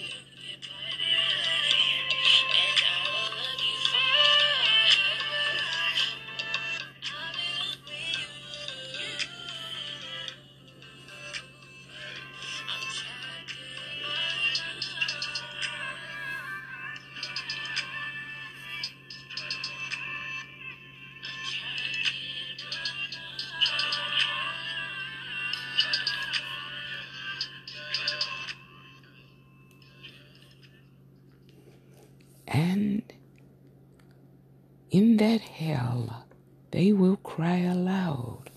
In 35.15 35.19
that 35.19 35.43
hell 35.43 36.27
they 36.73 36.93
will 36.93 37.19
cry 37.19 37.59
aloud, 37.59 38.51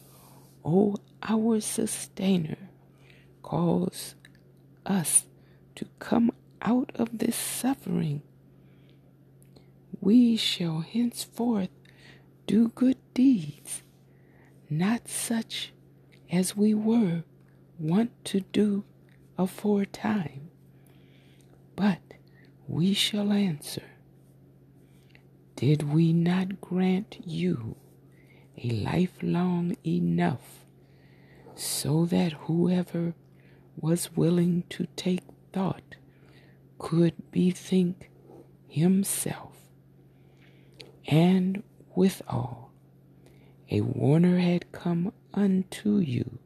O 0.65 0.95
our 1.21 1.61
sustainer, 1.61 2.57
cause 3.43 4.15
us 4.83 5.25
to 5.75 5.85
come 5.99 6.31
out 6.63 6.91
of 6.95 7.19
this 7.19 7.35
suffering. 7.35 8.23
We 10.01 10.35
shall 10.35 10.79
henceforth 10.79 11.69
do 12.47 12.69
good 12.69 12.97
deeds, 13.13 13.83
not 14.67 15.07
such 15.07 15.73
as 16.31 16.57
we 16.57 16.73
were 16.73 17.23
wont 17.77 18.09
to 18.25 18.39
do 18.39 18.83
aforetime, 19.37 20.49
but 21.75 22.01
we 22.67 22.95
shall 22.95 23.31
answer, 23.31 23.83
Did 25.57 25.91
we 25.91 26.13
not 26.13 26.61
grant 26.61 27.17
you 27.25 27.75
a 28.63 28.69
life 28.69 29.17
long 29.23 29.75
enough 29.83 30.65
so 31.55 32.05
that 32.05 32.33
whoever 32.33 33.15
was 33.75 34.15
willing 34.15 34.65
to 34.69 34.85
take 34.95 35.23
thought 35.51 35.95
could 36.77 37.31
bethink 37.31 38.11
himself, 38.67 39.57
and 41.07 41.63
withal 41.95 42.71
a 43.71 43.81
warner 43.81 44.37
had 44.37 44.71
come 44.71 45.11
unto 45.33 45.97
you. 45.97 46.37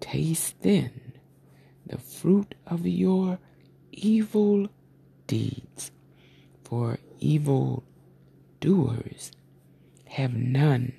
Taste 0.00 0.60
then 0.62 1.12
the 1.86 1.98
fruit 1.98 2.56
of 2.66 2.88
your 2.88 3.38
evil 3.92 4.66
deeds, 5.28 5.92
for 6.72 6.98
evil 7.20 7.84
doers 8.58 9.30
have 10.06 10.32
none 10.32 10.94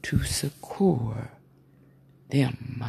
to 0.00 0.24
succor 0.24 1.30
them. 2.30 2.82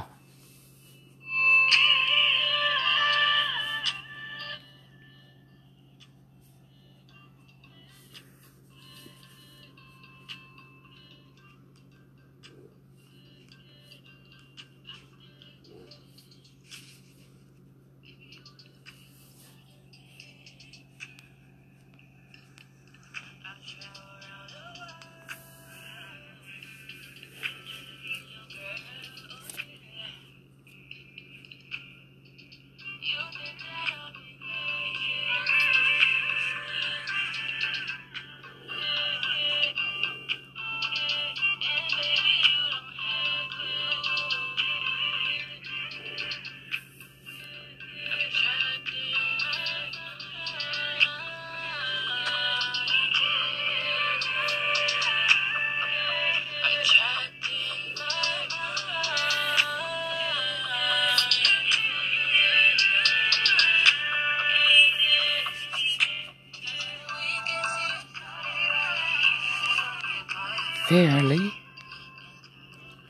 Verily, 70.90 71.54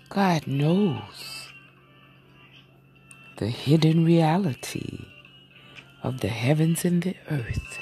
God 0.09 0.47
knows 0.47 1.47
the 3.38 3.47
hidden 3.47 4.03
reality 4.03 5.05
of 6.03 6.19
the 6.19 6.27
heavens 6.27 6.84
and 6.84 7.01
the 7.01 7.15
earth. 7.32 7.80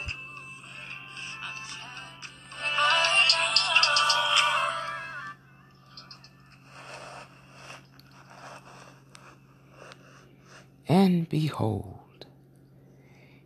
And 10.88 11.28
behold, 11.28 12.28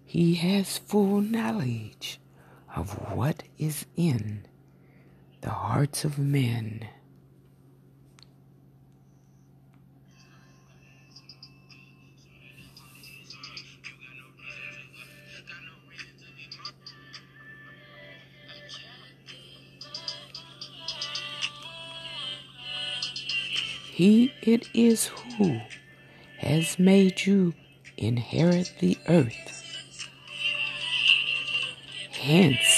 he 0.04 0.36
has 0.36 0.80
full 0.80 1.22
knowledge 1.22 2.20
of 2.76 2.92
what 3.14 3.44
is 3.58 3.86
in 3.96 4.48
hearts 5.62 6.04
of 6.04 6.18
men. 6.18 6.88
He 23.94 24.34
it 24.42 24.68
is 24.74 25.12
who 25.38 25.62
has 26.40 26.80
made 26.80 27.28
you 27.28 27.54
inherit 27.98 28.74
the 28.80 28.98
earth. 29.08 29.64
Hence, 32.20 32.71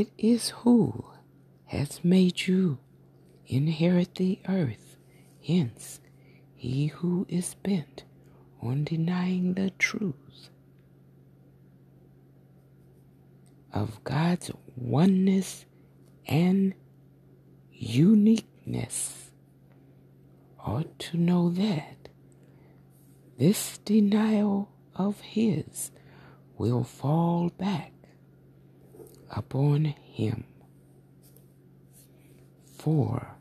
it 0.00 0.08
is 0.16 0.48
who 0.48 1.04
has 1.66 2.02
made 2.02 2.46
you 2.46 2.78
inherit 3.46 4.14
the 4.14 4.38
earth. 4.48 4.96
Hence, 5.46 6.00
he 6.54 6.86
who 6.86 7.26
is 7.28 7.52
bent 7.62 8.04
on 8.62 8.84
denying 8.84 9.52
the 9.54 9.68
truth 9.70 10.48
of 13.74 14.02
God's 14.02 14.50
oneness 14.74 15.66
and 16.26 16.72
uniqueness 17.70 19.30
ought 20.64 20.98
to 20.98 21.18
know 21.18 21.50
that 21.50 22.08
this 23.36 23.76
denial 23.84 24.70
of 24.94 25.20
his 25.20 25.90
will 26.56 26.84
fall 26.84 27.50
back 27.50 27.92
upon 29.30 29.84
him. 29.84 30.44
For 32.76 33.36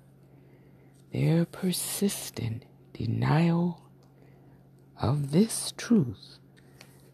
their 1.11 1.45
persistent 1.45 2.63
denial 2.93 3.81
of 5.01 5.31
this 5.31 5.73
truth 5.77 6.39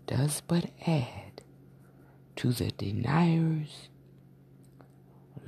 does 0.07 0.41
but 0.47 0.71
add 0.87 1.41
to 2.35 2.51
the 2.51 2.71
denier's 2.71 3.89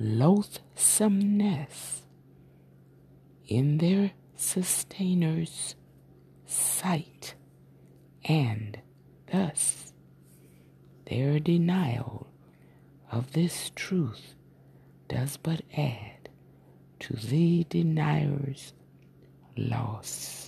loathsomeness 0.00 2.02
in 3.46 3.78
their 3.78 4.12
sustainers' 4.36 5.74
sight, 6.46 7.34
and 8.24 8.78
thus 9.32 9.92
their 11.06 11.40
denial 11.40 12.27
of 13.10 13.32
this 13.32 13.70
truth 13.74 14.34
does 15.08 15.36
but 15.36 15.62
add 15.76 16.28
to 17.00 17.14
the 17.14 17.64
denier's 17.64 18.72
loss. 19.56 20.47